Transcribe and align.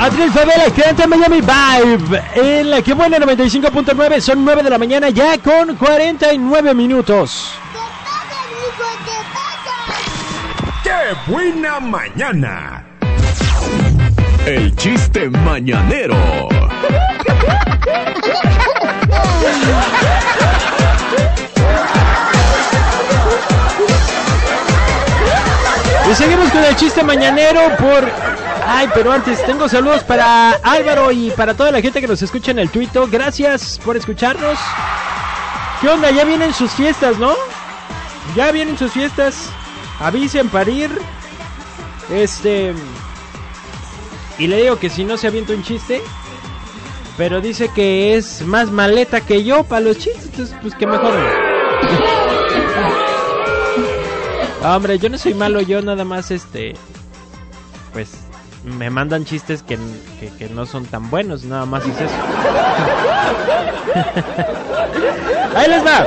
Adriel 0.00 0.30
Favela, 0.30 0.70
Canta 0.70 1.06
Miami 1.06 1.40
Vibe. 1.40 2.22
En 2.34 2.70
la 2.70 2.82
que 2.82 2.94
buena 2.94 3.18
95.9, 3.18 4.20
son 4.20 4.44
9 4.44 4.62
de 4.62 4.70
la 4.70 4.78
mañana 4.78 5.10
ya 5.10 5.38
con 5.38 5.74
49 5.74 6.74
minutos. 6.74 7.52
¡Qué 10.84 11.30
buena 11.30 11.80
mañana! 11.80 12.84
El 14.46 14.74
chiste 14.76 15.28
mañanero. 15.28 16.16
Y 26.10 26.14
seguimos 26.14 26.50
con 26.50 26.64
el 26.64 26.76
chiste 26.76 27.02
mañanero 27.02 27.60
por... 27.76 28.37
Ay, 28.70 28.86
pero 28.92 29.10
antes 29.10 29.42
tengo 29.46 29.66
saludos 29.66 30.04
para 30.04 30.50
Álvaro 30.62 31.10
y 31.10 31.30
para 31.30 31.54
toda 31.54 31.72
la 31.72 31.80
gente 31.80 32.02
que 32.02 32.06
nos 32.06 32.20
escucha 32.20 32.50
en 32.50 32.58
el 32.58 32.68
Twitter. 32.68 33.02
Gracias 33.10 33.80
por 33.82 33.96
escucharnos. 33.96 34.58
¿Qué 35.80 35.88
onda? 35.88 36.10
Ya 36.10 36.24
vienen 36.24 36.52
sus 36.52 36.72
fiestas, 36.72 37.18
¿no? 37.18 37.34
Ya 38.36 38.52
vienen 38.52 38.76
sus 38.76 38.92
fiestas. 38.92 39.48
Avisen 40.00 40.50
para 40.50 40.70
ir. 40.70 40.90
Este... 42.10 42.74
Y 44.36 44.46
le 44.48 44.60
digo 44.60 44.78
que 44.78 44.90
si 44.90 45.02
no 45.02 45.16
se 45.16 45.28
avienta 45.28 45.54
un 45.54 45.62
chiste. 45.62 46.02
Pero 47.16 47.40
dice 47.40 47.70
que 47.74 48.16
es 48.16 48.42
más 48.42 48.70
maleta 48.70 49.22
que 49.22 49.44
yo 49.44 49.64
para 49.64 49.80
los 49.80 49.96
chistes. 49.96 50.26
Entonces, 50.26 50.54
pues 50.60 50.74
que 50.74 50.86
mejor. 50.86 51.14
Hombre, 54.62 54.98
yo 54.98 55.08
no 55.08 55.16
soy 55.16 55.32
malo, 55.32 55.62
yo 55.62 55.80
nada 55.80 56.04
más 56.04 56.30
este. 56.30 56.74
Pues 57.94 58.27
me 58.64 58.90
mandan 58.90 59.24
chistes 59.24 59.62
que, 59.62 59.78
que, 60.38 60.48
no 60.48 60.66
son 60.66 60.84
tan 60.86 61.10
buenos, 61.10 61.44
nada 61.44 61.66
más 61.66 61.84
es 61.84 62.00
eso. 62.00 62.14
Ahí 65.56 65.68
les 65.68 65.84
va. 65.86 66.06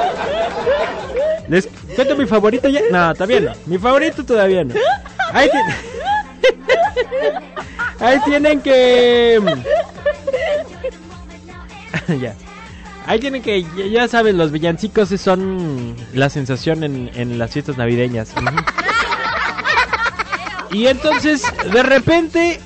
¿Les 1.47 1.67
cuento 1.95 2.15
mi 2.15 2.25
favorito 2.25 2.67
ya? 2.69 2.81
No, 2.91 3.13
todavía 3.13 3.39
no. 3.41 3.51
Mi 3.65 3.77
favorito 3.77 4.23
todavía 4.23 4.63
no. 4.63 4.73
Ahí, 5.33 5.49
ti- 5.49 5.57
Ahí 7.99 8.19
tienen 8.25 8.61
que. 8.61 9.39
ya. 12.19 12.33
Ahí 13.07 13.19
tienen 13.19 13.41
que, 13.41 13.65
ya, 13.91 14.07
saben, 14.07 14.37
los 14.37 14.51
villancicos 14.51 15.09
son 15.09 15.95
la 16.13 16.29
sensación 16.29 16.83
en, 16.83 17.09
en 17.15 17.39
las 17.39 17.51
fiestas 17.51 17.75
navideñas. 17.77 18.31
Ujú. 18.37 18.45
Y 20.71 20.87
entonces, 20.87 21.43
de 21.71 21.83
repente, 21.83 22.61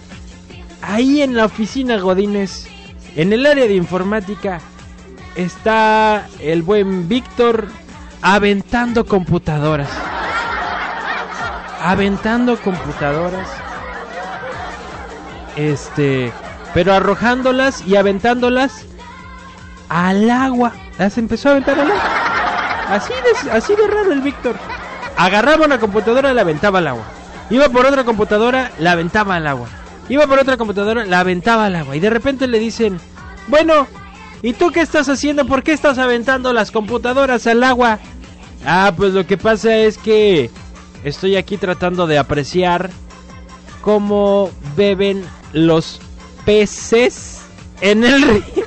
ahí 0.81 1.21
en 1.21 1.35
la 1.35 1.45
oficina 1.45 1.97
Godines, 1.97 2.67
en 3.15 3.33
el 3.33 3.45
área 3.45 3.65
de 3.65 3.75
informática, 3.75 4.61
está 5.35 6.27
el 6.39 6.61
buen 6.61 7.07
Víctor 7.07 7.67
aventando 8.21 9.05
computadoras. 9.05 9.89
Aventando 11.81 12.57
computadoras. 12.57 13.47
Este, 15.55 16.31
pero 16.73 16.93
arrojándolas 16.93 17.85
y 17.87 17.95
aventándolas 17.95 18.85
al 19.89 20.29
agua. 20.29 20.73
Las 20.99 21.17
empezó 21.17 21.49
a 21.49 21.51
aventar 21.53 21.79
al 21.79 21.91
agua. 21.91 22.03
Así 22.89 23.13
de, 23.13 23.51
así 23.51 23.75
de 23.75 23.87
raro 23.87 24.11
el 24.11 24.21
Víctor. 24.21 24.55
Agarraba 25.17 25.65
una 25.65 25.79
computadora 25.79 26.31
y 26.31 26.35
la 26.35 26.41
aventaba 26.41 26.79
al 26.79 26.87
agua. 26.87 27.14
Iba 27.49 27.69
por 27.69 27.85
otra 27.85 28.03
computadora, 28.03 28.71
la 28.79 28.93
aventaba 28.93 29.35
al 29.35 29.47
agua. 29.47 29.67
Iba 30.09 30.27
por 30.27 30.39
otra 30.39 30.57
computadora, 30.57 31.05
la 31.05 31.19
aventaba 31.19 31.65
al 31.65 31.75
agua. 31.75 31.95
Y 31.95 31.99
de 31.99 32.09
repente 32.09 32.47
le 32.47 32.59
dicen, 32.59 32.99
bueno, 33.47 33.87
¿y 34.41 34.53
tú 34.53 34.71
qué 34.71 34.81
estás 34.81 35.09
haciendo? 35.09 35.45
¿Por 35.45 35.63
qué 35.63 35.73
estás 35.73 35.97
aventando 35.97 36.53
las 36.53 36.71
computadoras 36.71 37.45
al 37.47 37.63
agua? 37.63 37.99
Ah, 38.65 38.91
pues 38.95 39.13
lo 39.13 39.27
que 39.27 39.37
pasa 39.37 39.75
es 39.75 39.97
que 39.97 40.49
estoy 41.03 41.35
aquí 41.35 41.57
tratando 41.57 42.07
de 42.07 42.17
apreciar 42.17 42.89
cómo 43.81 44.49
beben 44.75 45.23
los 45.53 46.01
peces 46.45 47.41
en 47.81 48.03
el 48.03 48.21
río. 48.21 48.43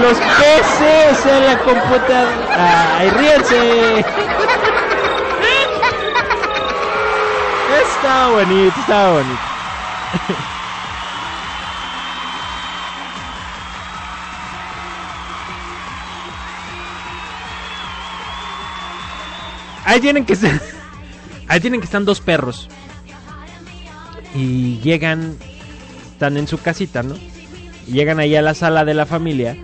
Los 0.00 0.18
peces 0.18 1.26
en 1.26 1.44
la 1.46 1.58
computadora. 1.60 2.98
¡Ay, 2.98 3.10
ríense! 3.10 4.04
Está 8.06 8.28
bonito, 8.28 8.80
está 8.80 9.10
bonito. 9.10 9.40
Ahí 19.84 20.00
tienen 20.00 20.24
que 20.24 20.34
estar. 20.34 20.52
Ahí 21.48 21.58
tienen 21.58 21.80
que 21.80 21.86
estar 21.86 22.04
dos 22.04 22.20
perros. 22.20 22.68
Y 24.36 24.78
llegan. 24.84 25.36
Están 26.12 26.36
en 26.36 26.46
su 26.46 26.58
casita, 26.58 27.02
¿no? 27.02 27.16
Llegan 27.88 28.20
ahí 28.20 28.36
a 28.36 28.42
la 28.42 28.54
sala 28.54 28.84
de 28.84 28.94
la 28.94 29.04
familia. 29.06 29.56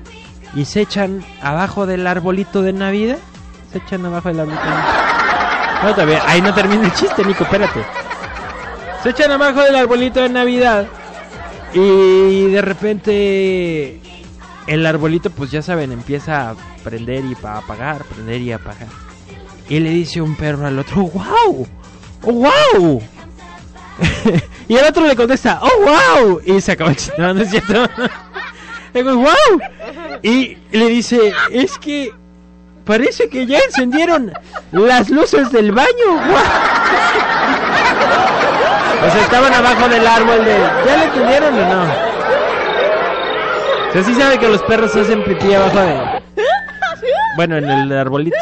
Y 0.53 0.65
se 0.65 0.81
echan 0.81 1.25
abajo 1.41 1.87
del 1.87 2.09
arbolito 2.09 2.63
de 2.63 2.73
Navidad. 2.73 3.19
Se 3.71 3.79
echan 3.79 4.05
abajo 4.05 4.31
del 4.31 4.41
arbolito 4.41 4.65
de 4.65 4.71
Navidad. 4.71 5.83
No, 5.85 5.91
todavía. 5.95 6.23
Ahí 6.27 6.43
no 6.43 6.53
termina 6.53 6.85
el 6.85 6.93
chiste, 6.95 7.25
Nico, 7.25 7.45
espérate. 7.45 8.02
Se 9.03 9.11
echan 9.11 9.33
abajo 9.33 9.63
del 9.63 9.75
arbolito 9.75 10.21
de 10.21 10.29
Navidad. 10.29 10.87
Y 11.75 12.47
de 12.47 12.63
repente. 12.63 14.01
El 14.67 14.87
arbolito, 14.87 15.31
pues 15.31 15.51
ya 15.51 15.61
saben, 15.61 15.91
empieza 15.91 16.51
a 16.51 16.55
prender 16.85 17.25
y 17.25 17.37
a 17.43 17.59
apagar, 17.59 18.05
prender 18.05 18.41
y 18.41 18.53
apagar. 18.53 18.87
Y 19.69 19.81
le 19.81 19.91
dice 19.91 20.21
un 20.21 20.37
perro 20.37 20.67
al 20.67 20.79
otro, 20.79 21.03
¡Wow! 21.03 21.67
¡Oh, 22.23 22.33
wow! 22.33 23.03
y 24.69 24.77
el 24.77 24.85
otro 24.85 25.05
le 25.07 25.17
contesta, 25.17 25.61
¡Oh, 25.63 26.21
wow! 26.25 26.41
Y 26.45 26.61
se 26.61 26.73
acabó 26.73 26.91
el 26.91 26.97
chiste, 26.97 27.15
no, 27.19 27.31
es 27.41 27.51
cierto. 27.51 27.89
Digo, 28.95 29.17
¡Wow! 29.17 29.61
Y 30.23 30.57
le 30.71 30.89
dice, 30.89 31.33
es 31.51 31.77
que 31.79 32.13
parece 32.85 33.29
que 33.29 33.47
ya 33.47 33.59
encendieron 33.59 34.33
las 34.71 35.11
luces 35.11 35.51
del 35.51 35.73
baño. 35.73 35.89
¡Guau! 36.07 37.22
O 39.05 39.11
sea, 39.11 39.23
estaban 39.23 39.53
abajo 39.53 39.89
del 39.89 40.07
árbol 40.07 40.45
de... 40.45 40.59
¿Ya 40.87 40.97
le 40.97 41.05
entendieron 41.05 41.55
o 41.59 41.67
no? 41.67 41.83
O 43.89 43.93
sea, 43.93 44.03
sí 44.05 44.15
sabe 44.15 44.39
que 44.39 44.49
los 44.49 44.63
perros 44.63 44.95
hacen 44.95 45.25
pipí 45.25 45.53
abajo 45.53 45.81
de... 45.81 46.23
Bueno, 47.37 47.57
en 47.57 47.69
el 47.69 47.93
arbolito. 47.93 48.37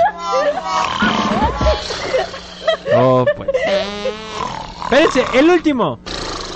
Oh, 2.95 3.25
pues. 3.37 3.49
Espérense, 4.83 5.25
el 5.39 5.49
último. 5.49 5.99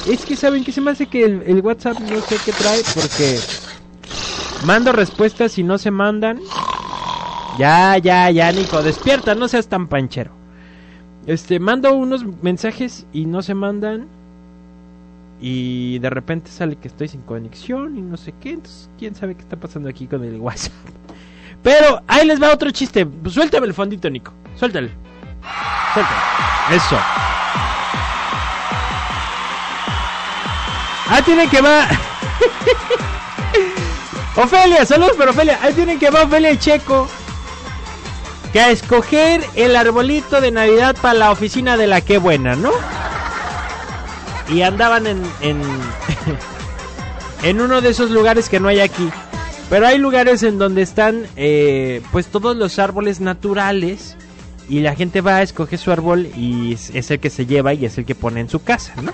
Es 0.06 0.26
que 0.26 0.36
saben 0.36 0.64
que 0.64 0.72
se 0.72 0.80
me 0.80 0.90
hace 0.90 1.06
que 1.06 1.24
el, 1.24 1.42
el 1.46 1.60
WhatsApp 1.60 1.98
no 2.00 2.20
sé 2.20 2.36
qué 2.44 2.52
trae 2.52 2.82
porque 2.94 3.38
mando 4.64 4.92
respuestas 4.92 5.56
y 5.58 5.62
no 5.62 5.78
se 5.78 5.90
mandan. 5.90 6.40
Ya, 7.56 7.96
ya, 7.98 8.30
ya, 8.30 8.52
Nico, 8.52 8.82
despierta, 8.82 9.34
no 9.34 9.48
seas 9.48 9.68
tan 9.68 9.86
panchero. 9.86 10.43
Este, 11.26 11.58
mando 11.58 11.92
unos 11.94 12.24
mensajes 12.42 13.06
y 13.12 13.26
no 13.26 13.42
se 13.42 13.54
mandan. 13.54 14.06
Y 15.40 15.98
de 15.98 16.10
repente 16.10 16.50
sale 16.50 16.76
que 16.76 16.88
estoy 16.88 17.08
sin 17.08 17.22
conexión 17.22 17.96
y 17.98 18.02
no 18.02 18.16
sé 18.16 18.34
qué. 18.40 18.50
Entonces, 18.50 18.88
quién 18.98 19.14
sabe 19.14 19.34
qué 19.34 19.42
está 19.42 19.56
pasando 19.56 19.88
aquí 19.88 20.06
con 20.06 20.24
el 20.24 20.40
WhatsApp. 20.40 20.72
Pero 21.62 22.02
ahí 22.06 22.26
les 22.26 22.40
va 22.40 22.52
otro 22.52 22.70
chiste. 22.70 23.06
Suéltame 23.28 23.66
el 23.66 23.74
fondito, 23.74 24.08
Nico. 24.10 24.32
Suéltale. 24.56 24.90
Suéltale. 25.94 26.18
Eso. 26.76 26.98
Ah, 31.06 31.20
tienen 31.24 31.48
que 31.48 31.60
va. 31.60 31.86
Ofelia, 34.36 34.84
saludos 34.84 35.16
para 35.16 35.30
Ofelia. 35.30 35.58
Ahí 35.62 35.72
tienen 35.74 35.98
que 35.98 36.10
va 36.10 36.24
Ofelia 36.24 36.52
y 36.52 36.58
Checo. 36.58 37.08
Que 38.54 38.60
a 38.60 38.70
escoger 38.70 39.44
el 39.56 39.74
arbolito 39.74 40.40
de 40.40 40.52
Navidad 40.52 40.96
para 41.02 41.18
la 41.18 41.32
oficina 41.32 41.76
de 41.76 41.88
la 41.88 42.00
que 42.00 42.18
buena, 42.18 42.54
¿no? 42.54 42.70
Y 44.48 44.62
andaban 44.62 45.08
en, 45.08 45.22
en, 45.40 45.60
en 47.42 47.60
uno 47.60 47.80
de 47.80 47.90
esos 47.90 48.12
lugares 48.12 48.48
que 48.48 48.60
no 48.60 48.68
hay 48.68 48.78
aquí. 48.78 49.10
Pero 49.70 49.88
hay 49.88 49.98
lugares 49.98 50.44
en 50.44 50.58
donde 50.58 50.82
están 50.82 51.26
eh, 51.34 52.00
pues 52.12 52.28
todos 52.28 52.56
los 52.56 52.78
árboles 52.78 53.20
naturales. 53.20 54.16
Y 54.68 54.80
la 54.82 54.94
gente 54.94 55.20
va 55.20 55.38
a 55.38 55.42
escoger 55.42 55.78
su 55.78 55.90
árbol 55.90 56.28
y 56.36 56.74
es, 56.74 57.10
el 57.10 57.18
que 57.18 57.30
se 57.30 57.46
lleva 57.46 57.74
y 57.74 57.84
es 57.84 57.98
el 57.98 58.04
que 58.04 58.14
pone 58.14 58.38
en 58.38 58.48
su 58.48 58.62
casa, 58.62 58.94
¿no? 59.02 59.12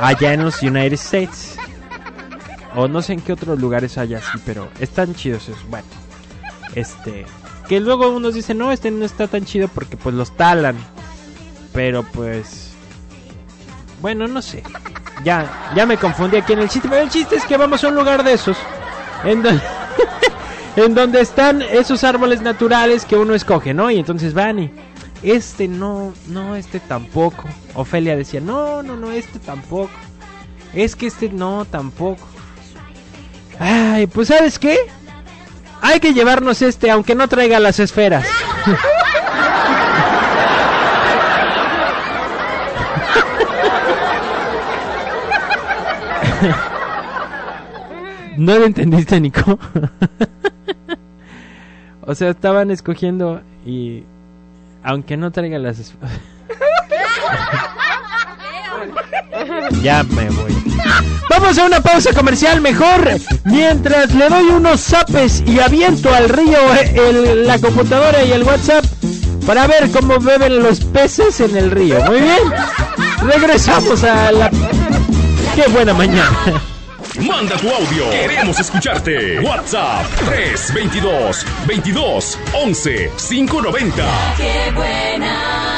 Allá 0.00 0.32
en 0.32 0.44
los 0.44 0.62
United 0.62 0.94
States. 0.94 1.56
O 2.74 2.88
no 2.88 3.02
sé 3.02 3.12
en 3.12 3.20
qué 3.20 3.34
otros 3.34 3.60
lugares 3.60 3.98
hay 3.98 4.14
así, 4.14 4.38
pero 4.46 4.68
están 4.80 5.14
chidos 5.14 5.42
esos. 5.50 5.68
Bueno, 5.68 5.86
este. 6.74 7.26
Que 7.70 7.78
luego 7.78 8.10
unos 8.10 8.34
dicen, 8.34 8.58
no, 8.58 8.72
este 8.72 8.90
no 8.90 9.04
está 9.04 9.28
tan 9.28 9.44
chido 9.44 9.68
porque 9.68 9.96
pues 9.96 10.12
los 10.12 10.36
talan. 10.36 10.74
Pero 11.72 12.02
pues. 12.02 12.72
Bueno, 14.02 14.26
no 14.26 14.42
sé. 14.42 14.64
Ya, 15.22 15.70
ya 15.76 15.86
me 15.86 15.96
confundí 15.96 16.36
aquí 16.36 16.54
en 16.54 16.58
el 16.58 16.68
chiste. 16.68 16.88
Pero 16.88 17.02
el 17.02 17.10
chiste 17.10 17.36
es 17.36 17.44
que 17.44 17.56
vamos 17.56 17.84
a 17.84 17.86
un 17.86 17.94
lugar 17.94 18.24
de 18.24 18.32
esos. 18.32 18.56
En 19.22 19.40
donde, 19.40 19.62
en 20.74 20.96
donde 20.96 21.20
están 21.20 21.62
esos 21.62 22.02
árboles 22.02 22.42
naturales 22.42 23.04
que 23.04 23.14
uno 23.14 23.36
escoge, 23.36 23.72
¿no? 23.72 23.88
Y 23.88 24.00
entonces 24.00 24.34
van 24.34 24.58
y... 24.58 24.72
Este 25.22 25.68
no, 25.68 26.12
no, 26.26 26.56
este 26.56 26.80
tampoco. 26.80 27.44
Ofelia 27.74 28.16
decía, 28.16 28.40
no, 28.40 28.82
no, 28.82 28.96
no, 28.96 29.12
este 29.12 29.38
tampoco. 29.38 29.92
Es 30.74 30.96
que 30.96 31.06
este 31.06 31.28
no, 31.28 31.64
tampoco. 31.66 32.26
Ay, 33.60 34.08
pues 34.08 34.26
¿sabes 34.26 34.58
qué? 34.58 34.76
Hay 35.82 36.00
que 36.00 36.12
llevarnos 36.12 36.62
este, 36.62 36.90
aunque 36.90 37.14
no 37.14 37.28
traiga 37.28 37.58
las 37.60 37.78
esferas. 37.80 38.26
¿No 48.36 48.58
lo 48.58 48.64
entendiste, 48.64 49.20
Nico? 49.20 49.58
o 52.02 52.14
sea, 52.14 52.30
estaban 52.30 52.70
escogiendo 52.70 53.42
y... 53.66 54.04
Aunque 54.82 55.16
no 55.18 55.30
traiga 55.30 55.58
las... 55.58 55.78
es- 55.78 55.94
ya 59.82 60.02
me 60.04 60.28
voy. 60.30 60.52
Vamos 61.28 61.58
a 61.58 61.64
una 61.66 61.80
pausa 61.80 62.12
comercial 62.12 62.60
mejor. 62.60 63.10
Mientras 63.44 64.12
le 64.14 64.28
doy 64.28 64.44
unos 64.44 64.80
zapes 64.80 65.42
y 65.46 65.60
aviento 65.60 66.12
al 66.14 66.28
río 66.28 66.58
eh, 66.74 66.94
el- 67.08 67.46
la 67.46 67.58
computadora 67.58 68.22
y 68.24 68.32
el 68.32 68.42
WhatsApp 68.42 68.84
para 69.46 69.66
ver 69.66 69.90
cómo 69.90 70.18
beben 70.18 70.62
los 70.62 70.80
peces 70.80 71.40
en 71.40 71.56
el 71.56 71.70
río. 71.70 72.00
Muy 72.04 72.20
bien. 72.20 72.38
Regresamos 73.22 74.02
a 74.04 74.32
la... 74.32 74.50
Qué 75.54 75.68
buena 75.70 75.92
mañana. 75.94 76.30
Manda 77.26 77.56
tu 77.56 77.68
audio. 77.68 78.08
Queremos 78.10 78.58
escucharte. 78.60 79.40
WhatsApp 79.40 80.06
322 80.26 81.44
22 81.66 82.38
11 82.54 83.10
590. 83.28 84.04
Qué 84.36 84.72
buena 84.74 85.66